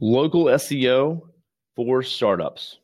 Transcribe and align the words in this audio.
local 0.00 0.44
SEO 0.44 1.22
for 1.74 2.02
startups. 2.02 2.78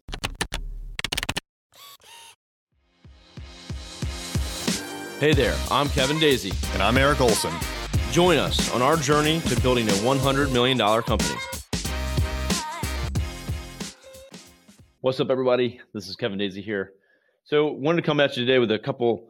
Hey 5.20 5.32
there, 5.32 5.56
I'm 5.70 5.88
Kevin 5.90 6.16
Dasey. 6.18 6.52
And 6.74 6.82
I'm 6.82 6.98
Eric 6.98 7.20
Olson. 7.20 7.52
Join 8.10 8.36
us 8.36 8.70
on 8.72 8.82
our 8.82 8.96
journey 8.96 9.40
to 9.42 9.60
building 9.60 9.88
a 9.88 9.92
$100 9.92 10.52
million 10.52 10.76
company. 10.78 11.38
What's 15.00 15.20
up, 15.20 15.30
everybody? 15.30 15.80
This 15.92 16.08
is 16.08 16.16
Kevin 16.16 16.38
Dasey 16.38 16.64
here. 16.64 16.94
So, 17.44 17.70
wanted 17.70 18.02
to 18.02 18.06
come 18.06 18.20
at 18.20 18.36
you 18.36 18.44
today 18.44 18.58
with 18.58 18.72
a 18.72 18.78
couple 18.78 19.28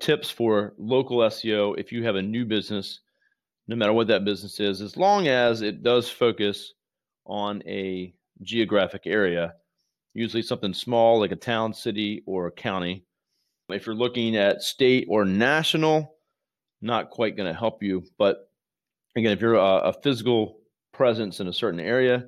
tips 0.00 0.30
for 0.30 0.74
local 0.78 1.18
SEO 1.18 1.78
if 1.78 1.92
you 1.92 2.04
have 2.04 2.16
a 2.16 2.22
new 2.22 2.44
business, 2.44 3.00
no 3.68 3.76
matter 3.76 3.92
what 3.92 4.08
that 4.08 4.24
business 4.24 4.58
is, 4.60 4.80
as 4.80 4.96
long 4.96 5.28
as 5.28 5.62
it 5.62 5.82
does 5.82 6.10
focus 6.10 6.74
on 7.32 7.62
a 7.66 8.12
geographic 8.42 9.06
area, 9.06 9.54
usually 10.12 10.42
something 10.42 10.74
small 10.74 11.18
like 11.18 11.32
a 11.32 11.36
town, 11.36 11.72
city, 11.72 12.22
or 12.26 12.46
a 12.46 12.52
county. 12.52 13.04
If 13.70 13.86
you're 13.86 13.94
looking 13.94 14.36
at 14.36 14.60
state 14.60 15.06
or 15.08 15.24
national, 15.24 16.14
not 16.82 17.08
quite 17.08 17.36
going 17.36 17.50
to 17.50 17.58
help 17.58 17.82
you. 17.82 18.04
But 18.18 18.50
again, 19.16 19.32
if 19.32 19.40
you're 19.40 19.54
a, 19.54 19.76
a, 19.78 19.92
physical 19.94 20.58
presence 20.92 21.40
in 21.40 21.48
a 21.48 21.52
certain 21.54 21.80
area, 21.80 22.26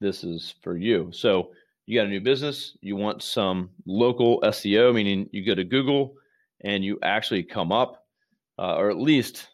this 0.00 0.24
is 0.24 0.54
for 0.62 0.74
you. 0.74 1.10
So 1.12 1.50
you 1.84 1.98
got 1.98 2.06
a 2.06 2.10
new 2.10 2.20
business, 2.20 2.78
you 2.80 2.96
want 2.96 3.22
some 3.22 3.68
local 3.84 4.40
SEO, 4.40 4.94
meaning 4.94 5.28
you 5.32 5.44
go 5.44 5.54
to 5.54 5.64
Google 5.64 6.14
and 6.62 6.82
you 6.82 6.98
actually 7.02 7.42
come 7.42 7.72
up, 7.72 8.06
uh, 8.58 8.76
or 8.76 8.88
at 8.88 8.98
least 8.98 9.48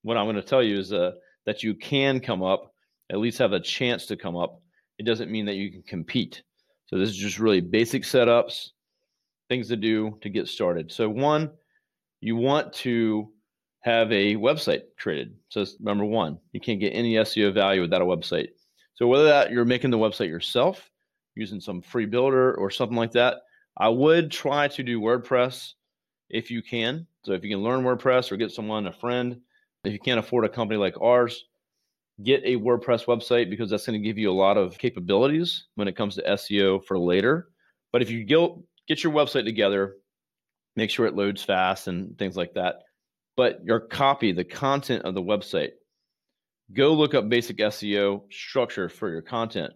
what 0.00 0.16
I'm 0.16 0.24
going 0.24 0.36
to 0.36 0.42
tell 0.42 0.62
you 0.62 0.78
is 0.78 0.90
uh, 0.90 1.12
that 1.44 1.62
you 1.62 1.74
can 1.74 2.18
come 2.18 2.42
up, 2.42 2.71
at 3.12 3.18
least 3.18 3.38
have 3.38 3.52
a 3.52 3.60
chance 3.60 4.06
to 4.06 4.16
come 4.16 4.36
up. 4.36 4.60
It 4.98 5.04
doesn't 5.04 5.30
mean 5.30 5.46
that 5.46 5.54
you 5.54 5.70
can 5.70 5.82
compete. 5.82 6.42
So 6.86 6.98
this 6.98 7.10
is 7.10 7.16
just 7.16 7.38
really 7.38 7.60
basic 7.60 8.02
setups, 8.02 8.70
things 9.48 9.68
to 9.68 9.76
do 9.76 10.18
to 10.22 10.28
get 10.28 10.48
started. 10.48 10.90
So 10.90 11.08
one, 11.08 11.50
you 12.20 12.36
want 12.36 12.72
to 12.74 13.30
have 13.80 14.10
a 14.12 14.36
website 14.36 14.82
created. 14.98 15.34
So 15.48 15.64
number 15.80 16.04
one, 16.04 16.38
you 16.52 16.60
can't 16.60 16.80
get 16.80 16.90
any 16.90 17.14
SEO 17.14 17.52
value 17.52 17.82
without 17.82 18.02
a 18.02 18.06
website. 18.06 18.48
So 18.94 19.06
whether 19.06 19.24
that 19.24 19.50
you're 19.50 19.64
making 19.64 19.90
the 19.90 19.98
website 19.98 20.28
yourself, 20.28 20.90
using 21.34 21.60
some 21.60 21.82
free 21.82 22.06
builder 22.06 22.54
or 22.54 22.70
something 22.70 22.96
like 22.96 23.12
that, 23.12 23.38
I 23.76 23.88
would 23.88 24.30
try 24.30 24.68
to 24.68 24.82
do 24.82 25.00
WordPress 25.00 25.72
if 26.30 26.50
you 26.50 26.62
can. 26.62 27.06
So 27.24 27.32
if 27.32 27.42
you 27.42 27.50
can 27.50 27.62
learn 27.62 27.84
WordPress 27.84 28.30
or 28.30 28.36
get 28.36 28.52
someone, 28.52 28.86
a 28.86 28.92
friend, 28.92 29.40
if 29.84 29.92
you 29.92 29.98
can't 29.98 30.20
afford 30.20 30.44
a 30.44 30.48
company 30.48 30.78
like 30.78 31.00
ours, 31.00 31.44
get 32.22 32.42
a 32.44 32.56
WordPress 32.56 33.06
website 33.06 33.50
because 33.50 33.70
that's 33.70 33.86
going 33.86 34.00
to 34.00 34.06
give 34.06 34.18
you 34.18 34.30
a 34.30 34.34
lot 34.34 34.56
of 34.56 34.78
capabilities 34.78 35.66
when 35.74 35.88
it 35.88 35.96
comes 35.96 36.16
to 36.16 36.22
SEO 36.22 36.84
for 36.84 36.98
later. 36.98 37.48
But 37.92 38.02
if 38.02 38.10
you 38.10 38.24
get, 38.24 38.50
get 38.88 39.04
your 39.04 39.12
website 39.12 39.44
together, 39.44 39.96
make 40.76 40.90
sure 40.90 41.06
it 41.06 41.14
loads 41.14 41.42
fast 41.42 41.88
and 41.88 42.18
things 42.18 42.36
like 42.36 42.54
that. 42.54 42.76
But 43.36 43.64
your 43.64 43.80
copy, 43.80 44.32
the 44.32 44.44
content 44.44 45.04
of 45.04 45.14
the 45.14 45.22
website, 45.22 45.72
go 46.72 46.92
look 46.92 47.14
up 47.14 47.28
basic 47.28 47.58
SEO 47.58 48.22
structure 48.30 48.88
for 48.88 49.10
your 49.10 49.22
content. 49.22 49.72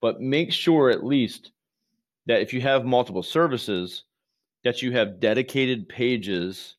But 0.00 0.20
make 0.20 0.52
sure 0.52 0.90
at 0.90 1.04
least 1.04 1.50
that 2.26 2.42
if 2.42 2.52
you 2.52 2.60
have 2.60 2.84
multiple 2.84 3.22
services, 3.22 4.04
that 4.64 4.82
you 4.82 4.92
have 4.92 5.20
dedicated 5.20 5.88
pages 5.88 6.76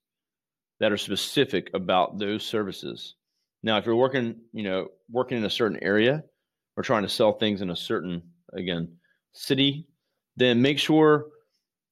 that 0.80 0.92
are 0.92 0.98
specific 0.98 1.70
about 1.74 2.20
those 2.20 2.46
services. 2.46 3.16
Now, 3.62 3.78
if 3.78 3.86
you're 3.86 3.96
working, 3.96 4.36
you 4.54 4.64
know, 4.64 4.88
working 5.10 5.38
in 5.38 5.46
a 5.46 5.50
certain 5.50 5.80
area 5.82 6.24
or 6.78 6.84
trying 6.84 7.04
to 7.04 7.10
sell 7.10 7.34
things 7.34 7.62
in 7.62 7.70
a 7.70 7.76
certain, 7.76 8.22
again, 8.54 8.98
city, 9.34 9.88
then 10.38 10.62
make 10.62 10.80
sure 10.80 11.26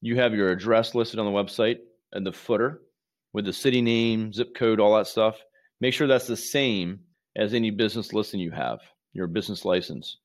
you 0.02 0.18
have 0.18 0.34
your 0.34 0.52
address 0.52 0.96
listed 0.96 1.20
on 1.20 1.26
the 1.26 1.32
website 1.32 1.78
and 2.14 2.26
the 2.26 2.32
footer 2.32 2.82
with 3.34 3.46
the 3.46 3.54
city 3.54 3.82
name, 3.82 4.32
zip 4.32 4.56
code, 4.56 4.80
all 4.80 4.96
that 4.96 5.08
stuff. 5.08 5.36
Make 5.82 5.94
sure 5.94 6.08
that's 6.08 6.28
the 6.28 6.38
same 6.38 7.02
as 7.36 7.54
any 7.54 7.70
business 7.70 8.14
listing 8.14 8.40
you 8.40 8.52
have, 8.52 8.80
your 9.14 9.28
business 9.28 9.66
license. 9.66 10.18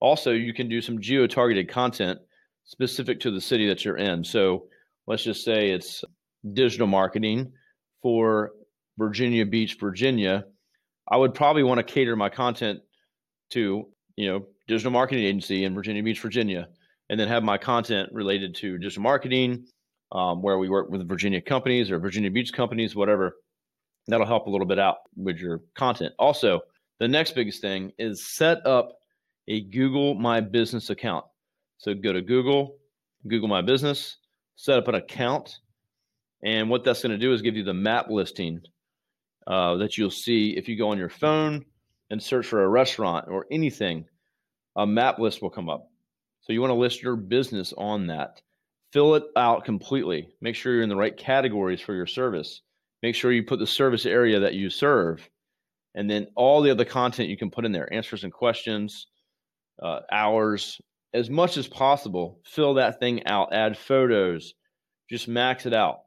Also, 0.00 0.32
you 0.32 0.52
can 0.52 0.68
do 0.68 0.80
some 0.80 1.00
geo 1.00 1.26
targeted 1.26 1.68
content 1.68 2.18
specific 2.64 3.20
to 3.20 3.30
the 3.30 3.40
city 3.40 3.68
that 3.68 3.84
you're 3.84 3.96
in. 3.96 4.22
So 4.24 4.66
let's 5.06 5.24
just 5.24 5.44
say 5.44 5.70
it's 5.70 6.04
digital 6.52 6.86
marketing 6.86 7.52
for 8.02 8.52
Virginia 8.98 9.44
Beach, 9.44 9.76
Virginia, 9.78 10.44
I 11.08 11.16
would 11.16 11.34
probably 11.34 11.62
want 11.62 11.78
to 11.78 11.84
cater 11.84 12.16
my 12.16 12.28
content 12.28 12.80
to, 13.50 13.88
you 14.16 14.26
know, 14.26 14.46
digital 14.66 14.92
marketing 14.92 15.24
agency 15.24 15.64
in 15.64 15.74
Virginia 15.74 16.02
Beach, 16.02 16.20
Virginia, 16.20 16.68
and 17.10 17.20
then 17.20 17.28
have 17.28 17.42
my 17.42 17.58
content 17.58 18.08
related 18.12 18.54
to 18.56 18.78
digital 18.78 19.02
marketing, 19.02 19.66
um, 20.12 20.42
where 20.42 20.58
we 20.58 20.68
work 20.68 20.88
with 20.90 21.06
Virginia 21.08 21.40
companies 21.40 21.90
or 21.90 21.98
Virginia 21.98 22.30
Beach 22.30 22.52
companies, 22.52 22.96
whatever. 22.96 23.36
That'll 24.06 24.26
help 24.26 24.46
a 24.46 24.50
little 24.50 24.66
bit 24.66 24.78
out 24.78 24.98
with 25.16 25.38
your 25.38 25.62
content. 25.74 26.12
Also, 26.18 26.60
the 27.00 27.08
next 27.08 27.34
biggest 27.34 27.60
thing 27.60 27.92
is 27.98 28.34
set 28.34 28.64
up 28.66 28.92
a 29.48 29.62
Google 29.62 30.14
My 30.14 30.40
Business 30.40 30.90
account. 30.90 31.24
So 31.78 31.94
go 31.94 32.12
to 32.12 32.22
Google, 32.22 32.76
Google 33.28 33.48
My 33.48 33.62
Business, 33.62 34.18
set 34.56 34.78
up 34.78 34.88
an 34.88 34.94
account. 34.94 35.58
And 36.44 36.68
what 36.70 36.84
that's 36.84 37.02
going 37.02 37.12
to 37.12 37.18
do 37.18 37.32
is 37.32 37.42
give 37.42 37.56
you 37.56 37.64
the 37.64 37.74
map 37.74 38.08
listing 38.10 38.60
uh, 39.46 39.76
that 39.76 39.96
you'll 39.98 40.10
see 40.10 40.56
if 40.56 40.68
you 40.68 40.76
go 40.76 40.90
on 40.90 40.98
your 40.98 41.08
phone 41.08 41.64
and 42.10 42.22
search 42.22 42.46
for 42.46 42.64
a 42.64 42.68
restaurant 42.68 43.26
or 43.28 43.46
anything, 43.50 44.04
a 44.76 44.86
map 44.86 45.18
list 45.18 45.42
will 45.42 45.50
come 45.50 45.68
up. 45.68 45.88
So 46.42 46.52
you 46.52 46.60
want 46.60 46.70
to 46.70 46.74
list 46.74 47.02
your 47.02 47.16
business 47.16 47.72
on 47.76 48.06
that. 48.08 48.40
Fill 48.92 49.14
it 49.14 49.24
out 49.36 49.64
completely. 49.64 50.28
Make 50.40 50.54
sure 50.54 50.72
you're 50.74 50.82
in 50.82 50.88
the 50.88 50.96
right 50.96 51.16
categories 51.16 51.80
for 51.80 51.94
your 51.94 52.06
service. 52.06 52.62
Make 53.02 53.14
sure 53.14 53.32
you 53.32 53.42
put 53.42 53.58
the 53.58 53.66
service 53.66 54.06
area 54.06 54.40
that 54.40 54.54
you 54.54 54.70
serve, 54.70 55.28
and 55.94 56.08
then 56.08 56.28
all 56.36 56.62
the 56.62 56.70
other 56.70 56.84
content 56.84 57.28
you 57.28 57.36
can 57.36 57.50
put 57.50 57.64
in 57.64 57.72
there, 57.72 57.92
answers 57.92 58.24
and 58.24 58.32
questions, 58.32 59.08
uh, 59.82 60.00
hours, 60.10 60.80
as 61.12 61.30
much 61.30 61.56
as 61.56 61.68
possible. 61.68 62.40
Fill 62.44 62.74
that 62.74 63.00
thing 63.00 63.26
out. 63.26 63.52
Add 63.52 63.76
photos. 63.76 64.54
Just 65.10 65.28
max 65.28 65.66
it 65.66 65.74
out. 65.74 66.00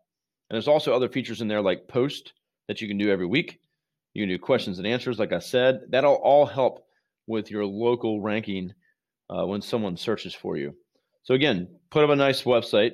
And 0.49 0.55
there's 0.55 0.67
also 0.67 0.93
other 0.93 1.09
features 1.09 1.41
in 1.41 1.47
there 1.47 1.61
like 1.61 1.87
post 1.87 2.33
that 2.67 2.81
you 2.81 2.87
can 2.87 2.97
do 2.97 3.09
every 3.09 3.25
week. 3.25 3.59
You 4.13 4.23
can 4.23 4.29
do 4.29 4.39
questions 4.39 4.77
and 4.77 4.87
answers, 4.87 5.19
like 5.19 5.31
I 5.31 5.39
said. 5.39 5.81
That'll 5.89 6.15
all 6.15 6.45
help 6.45 6.85
with 7.27 7.51
your 7.51 7.65
local 7.65 8.21
ranking 8.21 8.73
uh, 9.29 9.45
when 9.45 9.61
someone 9.61 9.97
searches 9.97 10.33
for 10.33 10.57
you. 10.57 10.75
So, 11.23 11.33
again, 11.33 11.67
put 11.89 12.03
up 12.03 12.09
a 12.09 12.15
nice 12.15 12.43
website. 12.43 12.93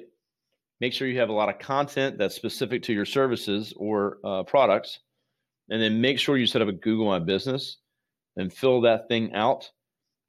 Make 0.82 0.92
sure 0.92 1.08
you 1.08 1.20
have 1.20 1.30
a 1.30 1.34
lot 1.34 1.50
of 1.50 1.60
content 1.60 2.18
that's 2.18 2.36
specific 2.36 2.84
to 2.84 2.94
your 2.94 3.06
services 3.06 3.74
or 3.78 4.18
uh, 4.24 4.44
products. 4.44 5.00
And 5.70 5.82
then 5.82 6.02
make 6.02 6.20
sure 6.20 6.38
you 6.38 6.48
set 6.48 6.62
up 6.62 6.68
a 6.68 6.74
Google 6.74 7.06
My 7.06 7.20
Business 7.20 7.78
and 8.36 8.52
fill 8.52 8.82
that 8.82 9.08
thing 9.08 9.34
out. 9.34 9.70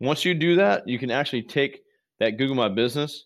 Once 0.01 0.25
you 0.25 0.35
do 0.35 0.57
that, 0.57 0.87
you 0.87 0.99
can 0.99 1.11
actually 1.11 1.43
take 1.43 1.81
that 2.21 2.39
Google 2.39 2.55
My 2.55 2.69
Business, 2.69 3.25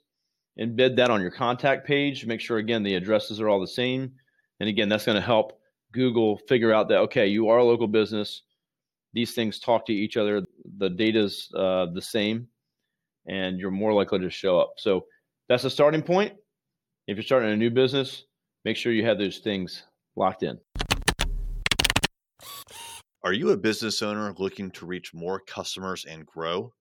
embed 0.58 0.96
that 0.96 1.10
on 1.10 1.20
your 1.20 1.30
contact 1.30 1.86
page. 1.86 2.24
Make 2.24 2.40
sure, 2.40 2.58
again, 2.58 2.82
the 2.82 2.94
addresses 2.94 3.40
are 3.40 3.48
all 3.48 3.60
the 3.60 3.66
same. 3.66 4.12
And 4.60 4.68
again, 4.68 4.88
that's 4.88 5.04
going 5.04 5.16
to 5.16 5.20
help 5.20 5.57
Google 5.92 6.38
figure 6.48 6.72
out 6.72 6.88
that 6.88 6.98
okay, 6.98 7.26
you 7.26 7.48
are 7.48 7.58
a 7.58 7.64
local 7.64 7.88
business. 7.88 8.42
These 9.14 9.34
things 9.34 9.58
talk 9.58 9.86
to 9.86 9.92
each 9.92 10.16
other. 10.16 10.44
The 10.78 10.90
data's 10.90 11.50
uh, 11.54 11.86
the 11.94 12.02
same, 12.02 12.46
and 13.26 13.58
you're 13.58 13.70
more 13.70 13.92
likely 13.92 14.18
to 14.20 14.30
show 14.30 14.58
up. 14.58 14.74
So 14.76 15.06
that's 15.48 15.64
a 15.64 15.70
starting 15.70 16.02
point. 16.02 16.34
If 17.06 17.16
you're 17.16 17.24
starting 17.24 17.50
a 17.50 17.56
new 17.56 17.70
business, 17.70 18.24
make 18.64 18.76
sure 18.76 18.92
you 18.92 19.04
have 19.06 19.18
those 19.18 19.38
things 19.38 19.84
locked 20.14 20.42
in. 20.42 20.58
Are 23.24 23.32
you 23.32 23.50
a 23.50 23.56
business 23.56 24.02
owner 24.02 24.32
looking 24.38 24.70
to 24.72 24.86
reach 24.86 25.14
more 25.14 25.40
customers 25.40 26.04
and 26.04 26.24
grow? 26.26 26.72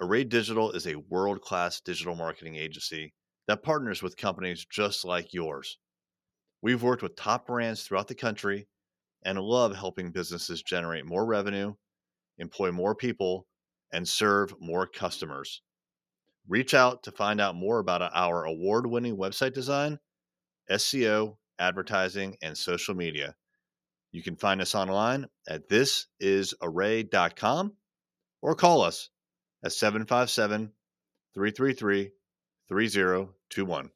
Array 0.00 0.24
Digital 0.24 0.72
is 0.72 0.86
a 0.86 0.94
world 0.94 1.40
class 1.40 1.80
digital 1.80 2.14
marketing 2.14 2.56
agency 2.56 3.14
that 3.48 3.62
partners 3.62 4.02
with 4.02 4.16
companies 4.16 4.66
just 4.70 5.04
like 5.04 5.32
yours. 5.32 5.78
We've 6.66 6.82
worked 6.82 7.02
with 7.04 7.14
top 7.14 7.46
brands 7.46 7.84
throughout 7.84 8.08
the 8.08 8.16
country 8.16 8.66
and 9.22 9.38
love 9.38 9.76
helping 9.76 10.10
businesses 10.10 10.64
generate 10.64 11.06
more 11.06 11.24
revenue, 11.24 11.76
employ 12.38 12.72
more 12.72 12.96
people, 12.96 13.46
and 13.92 14.08
serve 14.08 14.52
more 14.58 14.88
customers. 14.88 15.62
Reach 16.48 16.74
out 16.74 17.04
to 17.04 17.12
find 17.12 17.40
out 17.40 17.54
more 17.54 17.78
about 17.78 18.10
our 18.12 18.46
award 18.46 18.84
winning 18.84 19.16
website 19.16 19.54
design, 19.54 20.00
SEO, 20.68 21.36
advertising, 21.60 22.36
and 22.42 22.58
social 22.58 22.96
media. 22.96 23.36
You 24.10 24.24
can 24.24 24.34
find 24.34 24.60
us 24.60 24.74
online 24.74 25.28
at 25.48 25.68
thisisarray.com 25.68 27.76
or 28.42 28.56
call 28.56 28.82
us 28.82 29.10
at 29.62 29.70
757 29.70 30.72
333 31.32 32.10
3021. 32.68 33.90